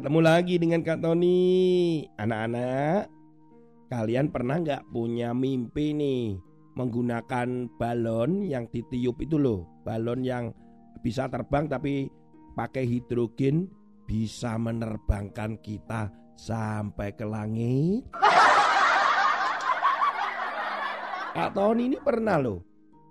Ketemu 0.00 0.20
lagi 0.24 0.56
dengan 0.56 0.80
Kak 0.80 1.04
Tony. 1.04 2.08
Anak-anak, 2.16 3.12
kalian 3.92 4.32
pernah 4.32 4.56
nggak 4.56 4.88
punya 4.88 5.36
mimpi 5.36 5.92
nih 5.92 6.40
menggunakan 6.72 7.68
balon 7.76 8.48
yang 8.48 8.64
ditiup 8.72 9.20
itu 9.20 9.36
loh, 9.36 9.68
balon 9.84 10.24
yang 10.24 10.56
bisa 11.04 11.28
terbang 11.28 11.68
tapi 11.68 12.08
pakai 12.56 12.88
hidrogen 12.88 13.68
bisa 14.08 14.56
menerbangkan 14.56 15.60
kita 15.60 16.08
sampai 16.32 17.12
ke 17.12 17.28
langit. 17.28 18.08
Kak 21.36 21.52
Tony 21.52 21.92
ini 21.92 22.00
pernah 22.00 22.40
loh 22.40 22.64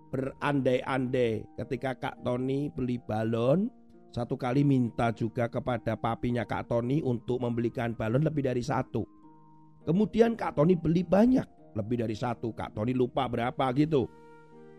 berandai-andai 0.10 1.54
ketika 1.54 1.94
Kak 1.94 2.26
Tony 2.26 2.74
beli 2.74 2.98
balon 2.98 3.70
satu 4.10 4.34
kali 4.34 4.66
minta 4.66 5.14
juga 5.14 5.46
kepada 5.46 5.94
papinya 5.94 6.42
Kak 6.42 6.74
Tony 6.74 6.98
untuk 7.06 7.46
membelikan 7.46 7.94
balon 7.94 8.26
lebih 8.26 8.42
dari 8.42 8.66
satu. 8.66 9.06
Kemudian 9.86 10.34
Kak 10.34 10.58
Tony 10.58 10.74
beli 10.74 11.06
banyak, 11.06 11.46
lebih 11.78 12.02
dari 12.02 12.18
satu. 12.18 12.50
Kak 12.50 12.74
Tony 12.74 12.98
lupa 12.98 13.30
berapa 13.30 13.70
gitu. 13.78 14.10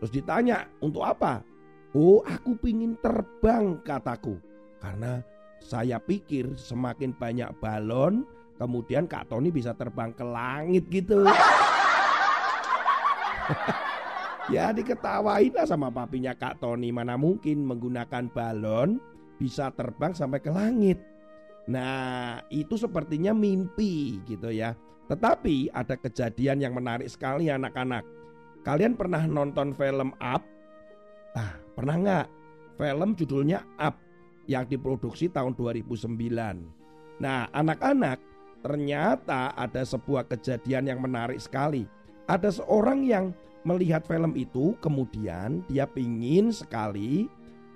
Terus 0.03 0.11
ditanya, 0.11 0.67
untuk 0.83 1.07
apa? 1.07 1.47
Oh 1.95 2.27
aku 2.27 2.59
pingin 2.59 2.99
terbang 2.99 3.79
kataku. 3.87 4.35
Karena 4.83 5.23
saya 5.63 6.03
pikir 6.03 6.59
semakin 6.59 7.15
banyak 7.15 7.55
balon, 7.63 8.27
kemudian 8.59 9.07
Kak 9.07 9.31
Tony 9.31 9.55
bisa 9.55 9.79
terbang 9.79 10.11
ke 10.11 10.27
langit 10.27 10.91
gitu. 10.91 11.23
ya 14.55 14.75
diketawain 14.75 15.55
lah 15.55 15.67
sama 15.71 15.87
papinya 15.95 16.35
Kak 16.35 16.59
Tony 16.59 16.91
mana 16.91 17.15
mungkin 17.15 17.63
menggunakan 17.63 18.27
balon 18.35 18.99
bisa 19.41 19.73
terbang 19.73 20.13
sampai 20.13 20.45
ke 20.45 20.53
langit. 20.53 21.01
Nah, 21.65 22.45
itu 22.53 22.77
sepertinya 22.77 23.33
mimpi 23.33 24.21
gitu 24.29 24.53
ya. 24.53 24.77
Tetapi 25.09 25.73
ada 25.73 25.97
kejadian 25.97 26.61
yang 26.61 26.77
menarik 26.77 27.09
sekali 27.09 27.49
anak-anak. 27.49 28.05
Kalian 28.61 28.95
pernah 28.95 29.25
nonton 29.25 29.73
film 29.73 30.13
Up? 30.21 30.45
Ah, 31.33 31.57
pernah 31.73 31.97
nggak? 31.97 32.27
Film 32.77 33.17
judulnya 33.17 33.65
Up 33.81 33.97
yang 34.45 34.69
diproduksi 34.69 35.33
tahun 35.33 35.57
2009. 35.57 36.13
Nah, 37.21 37.49
anak-anak, 37.53 38.21
ternyata 38.61 39.57
ada 39.57 39.81
sebuah 39.81 40.29
kejadian 40.29 40.93
yang 40.93 41.01
menarik 41.01 41.41
sekali. 41.41 41.89
Ada 42.29 42.61
seorang 42.61 43.05
yang 43.09 43.33
melihat 43.65 44.05
film 44.05 44.37
itu, 44.37 44.77
kemudian 44.81 45.65
dia 45.69 45.85
pingin 45.85 46.53
sekali 46.53 47.29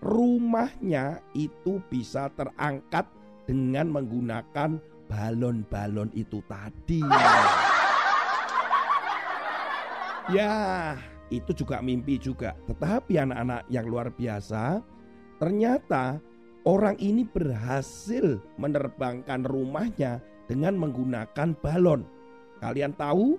rumahnya 0.04 1.24
itu 1.32 1.80
bisa 1.88 2.28
terangkat 2.36 3.08
dengan 3.48 3.88
menggunakan 3.88 4.76
balon-balon 5.08 6.12
itu 6.12 6.44
tadi. 6.44 7.00
Ya, 10.28 10.96
itu 11.28 11.52
juga 11.56 11.80
mimpi 11.80 12.20
juga. 12.20 12.56
Tetapi 12.68 13.16
anak-anak 13.16 13.64
yang 13.72 13.88
luar 13.88 14.08
biasa, 14.12 14.80
ternyata 15.40 16.20
orang 16.64 16.96
ini 17.00 17.24
berhasil 17.24 18.40
menerbangkan 18.60 19.44
rumahnya 19.44 20.20
dengan 20.48 20.76
menggunakan 20.80 21.56
balon. 21.60 22.04
Kalian 22.60 22.96
tahu 22.96 23.36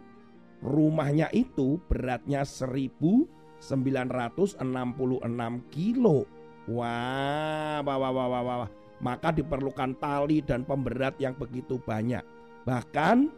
rumahnya 0.62 1.30
itu 1.34 1.82
beratnya 1.90 2.46
1966 2.46 3.70
kilo. 5.74 6.26
Wah, 6.66 7.86
wah, 7.86 7.98
wah, 8.02 8.12
wah, 8.12 8.28
wah, 8.30 8.42
wah. 8.66 8.72
Maka 9.04 9.30
diperlukan 9.30 10.00
tali 10.02 10.42
dan 10.42 10.66
pemberat 10.66 11.14
yang 11.22 11.38
begitu 11.38 11.78
banyak. 11.78 12.24
Bahkan 12.66 13.30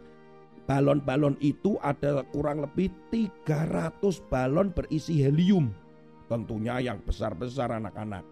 balon-balon 0.64 1.36
itu 1.44 1.76
ada 1.84 2.24
kurang 2.32 2.64
lebih 2.64 2.88
300 3.12 4.00
balon 4.32 4.72
berisi 4.72 5.20
helium. 5.20 5.68
Tentunya 6.28 6.80
yang 6.80 7.04
besar-besar 7.04 7.72
anak-anak. 7.72 8.24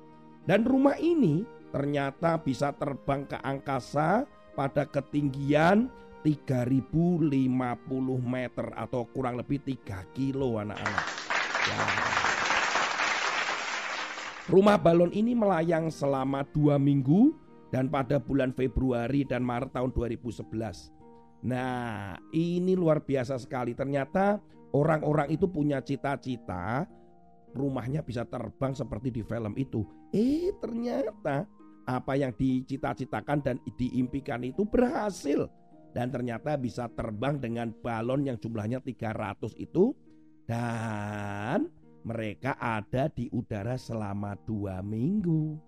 Dan 0.46 0.64
rumah 0.64 0.96
ini 0.96 1.44
ternyata 1.74 2.40
bisa 2.40 2.72
terbang 2.72 3.26
ke 3.28 3.36
angkasa 3.40 4.24
pada 4.56 4.88
ketinggian 4.88 5.92
3050 6.24 7.30
meter 8.24 8.66
atau 8.72 9.04
kurang 9.12 9.36
lebih 9.36 9.60
3 9.62 10.06
kilo 10.16 10.56
anak-anak. 10.56 11.06
Ya. 11.66 12.35
Rumah 14.46 14.78
balon 14.78 15.10
ini 15.10 15.34
melayang 15.34 15.90
selama 15.90 16.46
dua 16.54 16.78
minggu 16.78 17.34
dan 17.74 17.90
pada 17.90 18.22
bulan 18.22 18.54
Februari 18.54 19.26
dan 19.26 19.42
Maret 19.42 19.74
tahun 19.74 19.90
2011. 19.90 20.94
Nah 21.50 22.14
ini 22.30 22.78
luar 22.78 23.02
biasa 23.02 23.42
sekali 23.42 23.74
ternyata 23.74 24.38
orang-orang 24.70 25.34
itu 25.34 25.50
punya 25.50 25.82
cita-cita 25.82 26.86
rumahnya 27.58 28.06
bisa 28.06 28.22
terbang 28.22 28.70
seperti 28.70 29.10
di 29.10 29.26
film 29.26 29.50
itu. 29.58 29.82
Eh 30.14 30.54
ternyata 30.62 31.42
apa 31.82 32.14
yang 32.14 32.30
dicita-citakan 32.30 33.42
dan 33.42 33.56
diimpikan 33.74 34.46
itu 34.46 34.62
berhasil. 34.62 35.50
Dan 35.90 36.14
ternyata 36.14 36.54
bisa 36.54 36.86
terbang 36.94 37.42
dengan 37.42 37.74
balon 37.82 38.22
yang 38.22 38.38
jumlahnya 38.38 38.78
300 38.78 39.58
itu. 39.58 39.90
Dan 40.46 41.66
mereka 42.06 42.54
ada 42.62 43.10
di 43.10 43.26
udara 43.34 43.74
selama 43.74 44.38
dua 44.46 44.78
minggu. 44.78 45.58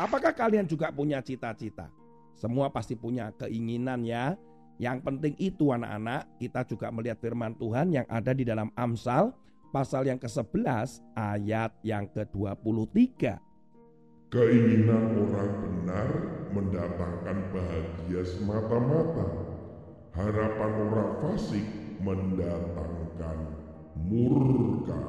Apakah 0.00 0.32
kalian 0.32 0.64
juga 0.64 0.88
punya 0.88 1.20
cita-cita? 1.20 1.92
Semua 2.32 2.72
pasti 2.72 2.96
punya 2.96 3.36
keinginan 3.36 4.00
ya. 4.00 4.32
Yang 4.80 5.04
penting 5.04 5.34
itu 5.36 5.76
anak-anak, 5.76 6.40
kita 6.40 6.64
juga 6.64 6.88
melihat 6.88 7.20
firman 7.20 7.52
Tuhan 7.60 7.92
yang 7.92 8.08
ada 8.08 8.32
di 8.32 8.48
dalam 8.48 8.72
Amsal 8.72 9.36
pasal 9.76 10.08
yang 10.08 10.16
ke-11 10.16 11.04
ayat 11.12 11.76
yang 11.84 12.08
ke-23. 12.08 13.36
Keinginan 14.32 15.20
orang 15.20 15.52
benar 15.68 16.08
mendatangkan 16.56 17.38
bahagia 17.52 18.24
semata-mata. 18.24 19.26
Harapan 20.16 20.70
orang 20.88 21.10
fasik 21.20 21.79
mendatangkan 22.00 23.38
murka. 24.08 25.00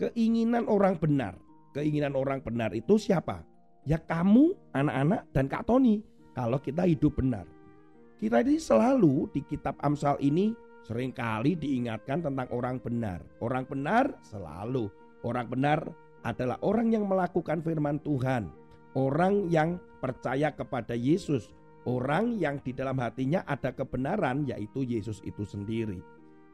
Keinginan 0.00 0.64
orang 0.68 0.96
benar, 0.96 1.36
keinginan 1.76 2.16
orang 2.16 2.40
benar 2.40 2.72
itu 2.72 2.96
siapa? 2.96 3.44
Ya 3.84 3.96
kamu, 4.00 4.56
anak-anak 4.76 5.28
dan 5.32 5.44
Kak 5.48 5.64
Tony. 5.68 6.04
Kalau 6.36 6.60
kita 6.60 6.86
hidup 6.86 7.20
benar. 7.20 7.44
Kita 8.20 8.44
ini 8.44 8.60
selalu 8.60 9.32
di 9.32 9.40
kitab 9.44 9.80
Amsal 9.80 10.20
ini 10.20 10.52
sering 10.84 11.12
kali 11.12 11.56
diingatkan 11.56 12.20
tentang 12.20 12.48
orang 12.52 12.76
benar. 12.80 13.24
Orang 13.40 13.64
benar 13.64 14.12
selalu. 14.24 14.92
Orang 15.24 15.48
benar 15.48 15.84
adalah 16.24 16.60
orang 16.60 16.92
yang 16.92 17.08
melakukan 17.08 17.64
firman 17.64 18.00
Tuhan. 18.04 18.52
Orang 18.92 19.48
yang 19.48 19.80
percaya 20.00 20.52
kepada 20.52 20.92
Yesus 20.92 21.52
orang 21.88 22.36
yang 22.36 22.60
di 22.60 22.76
dalam 22.76 22.98
hatinya 23.00 23.44
ada 23.48 23.72
kebenaran 23.72 24.44
yaitu 24.44 24.84
Yesus 24.84 25.24
itu 25.24 25.46
sendiri. 25.46 26.00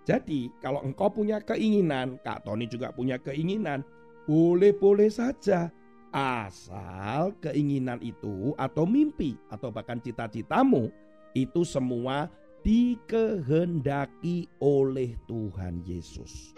Jadi 0.07 0.55
kalau 0.63 0.87
engkau 0.87 1.11
punya 1.11 1.43
keinginan, 1.43 2.23
Kak 2.23 2.47
Tony 2.47 2.71
juga 2.71 2.95
punya 2.95 3.19
keinginan, 3.19 3.83
boleh-boleh 4.31 5.11
saja. 5.11 5.75
Asal 6.15 7.35
keinginan 7.43 7.99
itu 8.01 8.55
atau 8.57 8.87
mimpi 8.87 9.35
atau 9.51 9.69
bahkan 9.75 9.99
cita-citamu 10.01 10.89
itu 11.35 11.67
semua 11.67 12.31
dikehendaki 12.63 14.49
oleh 14.63 15.19
Tuhan 15.29 15.83
Yesus. 15.85 16.55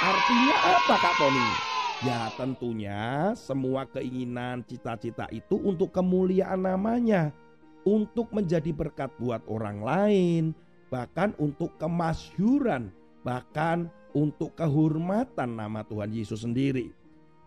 Artinya 0.00 0.56
apa 0.74 0.94
Kak 0.98 1.14
Tony? 1.20 1.75
Ya 2.04 2.28
tentunya 2.36 3.32
semua 3.32 3.88
keinginan 3.88 4.60
cita-cita 4.68 5.24
itu 5.32 5.56
untuk 5.56 5.96
kemuliaan 5.96 6.68
namanya. 6.68 7.32
Untuk 7.86 8.34
menjadi 8.34 8.68
berkat 8.74 9.14
buat 9.16 9.40
orang 9.48 9.80
lain. 9.80 10.44
Bahkan 10.92 11.40
untuk 11.40 11.78
kemasyuran 11.80 12.92
bahkan 13.26 13.90
untuk 14.14 14.54
kehormatan 14.54 15.58
nama 15.58 15.82
Tuhan 15.82 16.14
Yesus 16.14 16.46
sendiri. 16.46 16.94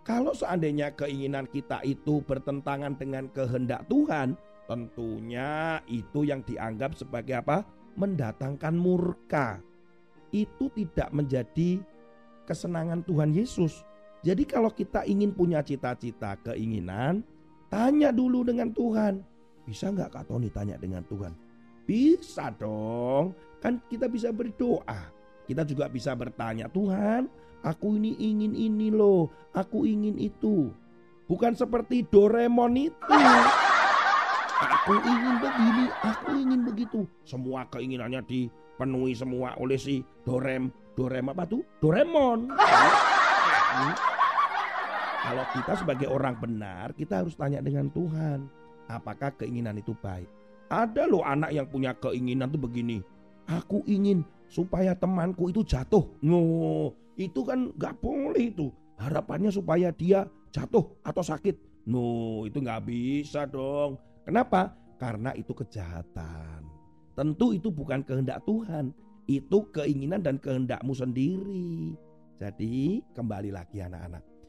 Kalau 0.04 0.36
seandainya 0.36 0.92
keinginan 0.92 1.48
kita 1.48 1.80
itu 1.88 2.20
bertentangan 2.28 3.00
dengan 3.00 3.32
kehendak 3.32 3.88
Tuhan, 3.88 4.36
tentunya 4.68 5.80
itu 5.88 6.28
yang 6.28 6.44
dianggap 6.44 7.00
sebagai 7.00 7.40
apa? 7.40 7.64
Mendatangkan 7.96 8.76
murka. 8.76 9.64
Itu 10.36 10.68
tidak 10.76 11.10
menjadi 11.16 11.80
kesenangan 12.44 13.08
Tuhan 13.08 13.32
Yesus. 13.32 13.88
Jadi 14.20 14.44
kalau 14.44 14.68
kita 14.68 15.08
ingin 15.08 15.32
punya 15.32 15.64
cita-cita, 15.64 16.36
keinginan, 16.44 17.24
tanya 17.72 18.12
dulu 18.12 18.44
dengan 18.44 18.68
Tuhan. 18.76 19.24
Bisa 19.64 19.94
nggak 19.96 20.12
Kak 20.12 20.26
Tony 20.28 20.52
tanya 20.52 20.76
dengan 20.76 21.08
Tuhan? 21.08 21.32
Bisa 21.88 22.52
dong. 22.60 23.32
Kan 23.64 23.80
kita 23.88 24.12
bisa 24.12 24.36
berdoa. 24.36 25.08
Kita 25.48 25.66
juga 25.66 25.90
bisa 25.90 26.14
bertanya, 26.14 26.70
Tuhan, 26.70 27.26
aku 27.66 27.98
ini 27.98 28.14
ingin 28.22 28.54
ini 28.54 28.94
loh, 28.94 29.34
aku 29.56 29.82
ingin 29.88 30.20
itu. 30.22 30.70
Bukan 31.26 31.58
seperti 31.58 32.06
Doraemon 32.06 32.76
itu. 32.78 33.18
Aku 34.60 34.94
ingin 35.00 35.36
begini, 35.42 35.86
aku 36.04 36.30
ingin 36.36 36.62
begitu. 36.68 37.00
Semua 37.26 37.66
keinginannya 37.72 38.22
dipenuhi 38.28 39.16
semua 39.16 39.56
oleh 39.58 39.80
si 39.80 40.06
Dorem, 40.22 40.70
Dorem 40.94 41.32
apa 41.32 41.48
tuh? 41.48 41.64
Doraemon. 41.82 42.54
Kalau 45.20 45.46
kita 45.54 45.74
sebagai 45.78 46.08
orang 46.10 46.36
benar, 46.42 46.96
kita 46.98 47.22
harus 47.22 47.38
tanya 47.38 47.62
dengan 47.62 47.92
Tuhan, 47.94 48.50
apakah 48.90 49.30
keinginan 49.38 49.78
itu 49.78 49.94
baik. 50.00 50.26
Ada 50.70 51.06
loh 51.06 51.22
anak 51.22 51.54
yang 51.54 51.70
punya 51.70 51.94
keinginan 51.98 52.50
tuh 52.50 52.62
begini, 52.62 53.02
aku 53.46 53.82
ingin 53.86 54.26
supaya 54.50 54.98
temanku 54.98 55.54
itu 55.54 55.62
jatuh. 55.62 56.06
No, 56.26 56.94
itu 57.18 57.46
kan 57.46 57.70
gak 57.78 58.02
boleh 58.02 58.50
itu. 58.54 58.74
Harapannya 58.98 59.54
supaya 59.54 59.94
dia 59.94 60.26
jatuh 60.50 60.86
atau 61.06 61.22
sakit. 61.22 61.86
No, 61.86 62.44
itu 62.46 62.62
gak 62.62 62.90
bisa 62.90 63.46
dong. 63.46 64.02
Kenapa? 64.26 64.74
Karena 64.98 65.32
itu 65.38 65.54
kejahatan. 65.56 66.66
Tentu 67.14 67.54
itu 67.56 67.70
bukan 67.72 68.02
kehendak 68.04 68.44
Tuhan. 68.44 68.92
Itu 69.30 69.70
keinginan 69.70 70.26
dan 70.26 70.42
kehendakmu 70.42 70.92
sendiri. 70.98 71.94
Jadi 72.40 73.04
kembali 73.12 73.52
lagi 73.52 73.84
anak-anak 73.84 74.40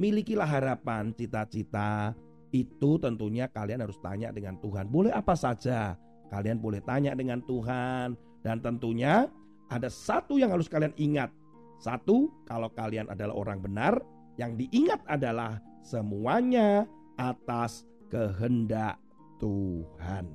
milikilah 0.00 0.48
harapan, 0.48 1.12
cita-cita. 1.12 2.16
Itu 2.50 2.96
tentunya 2.98 3.46
kalian 3.46 3.84
harus 3.84 4.00
tanya 4.00 4.32
dengan 4.32 4.56
Tuhan. 4.58 4.88
Boleh 4.88 5.12
apa 5.12 5.36
saja, 5.36 5.94
kalian 6.32 6.58
boleh 6.58 6.80
tanya 6.82 7.12
dengan 7.12 7.44
Tuhan. 7.44 8.16
Dan 8.40 8.64
tentunya 8.64 9.28
ada 9.68 9.92
satu 9.92 10.40
yang 10.40 10.50
harus 10.50 10.66
kalian 10.66 10.96
ingat. 10.96 11.28
Satu, 11.78 12.32
kalau 12.48 12.72
kalian 12.72 13.06
adalah 13.12 13.36
orang 13.36 13.60
benar, 13.60 14.00
yang 14.40 14.56
diingat 14.56 15.04
adalah 15.06 15.60
semuanya 15.84 16.88
atas 17.20 17.84
kehendak 18.08 18.98
Tuhan. 19.38 20.26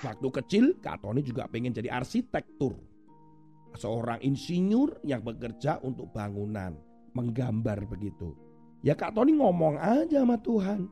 Waktu 0.00 0.28
kecil, 0.30 0.64
Kak 0.78 1.02
Tony 1.02 1.20
juga 1.20 1.50
pengen 1.50 1.74
jadi 1.74 1.90
arsitektur 1.90 2.95
seorang 3.76 4.20
insinyur 4.24 5.00
yang 5.06 5.22
bekerja 5.22 5.80
untuk 5.84 6.12
bangunan, 6.12 6.76
menggambar 7.16 7.86
begitu. 7.88 8.36
Ya 8.84 8.92
Kak 8.92 9.16
Tony 9.16 9.36
ngomong 9.36 9.80
aja 9.80 10.22
sama 10.22 10.36
Tuhan. 10.40 10.88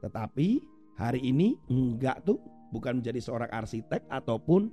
Tetapi 0.00 0.48
hari 0.96 1.20
ini 1.20 1.56
enggak 1.68 2.24
tuh, 2.24 2.40
bukan 2.72 3.00
menjadi 3.00 3.20
seorang 3.20 3.50
arsitek 3.52 4.08
ataupun 4.08 4.72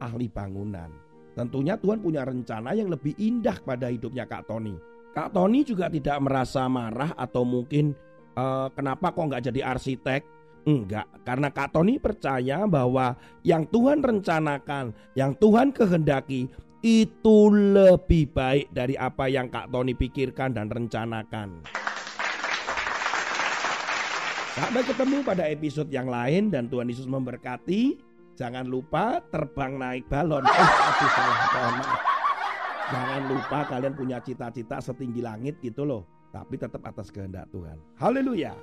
ahli 0.00 0.26
bangunan. 0.26 0.90
Tentunya 1.38 1.78
Tuhan 1.78 2.02
punya 2.02 2.26
rencana 2.26 2.74
yang 2.74 2.90
lebih 2.90 3.14
indah 3.16 3.56
pada 3.62 3.88
hidupnya 3.88 4.26
Kak 4.26 4.50
Tony. 4.50 4.74
Kak 5.14 5.34
Tony 5.34 5.62
juga 5.66 5.90
tidak 5.90 6.18
merasa 6.22 6.66
marah 6.66 7.14
atau 7.18 7.42
mungkin 7.42 7.94
uh, 8.34 8.70
kenapa 8.74 9.10
kok 9.14 9.26
nggak 9.30 9.44
jadi 9.50 9.60
arsitek? 9.74 10.22
Enggak, 10.68 11.08
karena 11.24 11.48
Kak 11.48 11.72
Tony 11.72 11.96
percaya 11.96 12.68
bahwa 12.68 13.16
yang 13.40 13.64
Tuhan 13.64 14.04
rencanakan, 14.04 14.92
yang 15.16 15.32
Tuhan 15.40 15.72
kehendaki 15.72 16.52
itu 16.80 17.52
lebih 17.52 18.32
baik 18.32 18.72
dari 18.72 18.96
apa 18.96 19.28
yang 19.28 19.52
Kak 19.52 19.68
Tony 19.68 19.92
pikirkan 19.92 20.56
dan 20.56 20.72
rencanakan. 20.72 21.64
Sampai 24.56 24.82
ketemu 24.84 25.22
pada 25.24 25.44
episode 25.48 25.88
yang 25.92 26.08
lain 26.08 26.48
dan 26.52 26.68
Tuhan 26.68 26.88
Yesus 26.88 27.06
memberkati. 27.08 27.96
Jangan 28.36 28.64
lupa 28.64 29.20
terbang 29.28 29.76
naik 29.76 30.08
balon. 30.08 30.40
Eh, 30.42 30.56
aduh 30.64 31.10
salah, 31.12 31.38
Jangan 32.90 33.22
lupa 33.28 33.58
kalian 33.68 33.94
punya 33.94 34.18
cita-cita 34.24 34.80
setinggi 34.80 35.20
langit 35.20 35.60
gitu 35.60 35.84
loh. 35.84 36.08
Tapi 36.32 36.56
tetap 36.56 36.80
atas 36.82 37.12
kehendak 37.12 37.46
Tuhan. 37.52 37.76
Haleluya. 38.00 38.56